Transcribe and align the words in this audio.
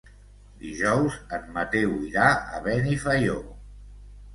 Dijous 0.63 1.19
en 1.39 1.47
Mateu 1.59 1.95
irà 2.11 2.33
a 2.59 2.67
Benifaió. 2.73 3.41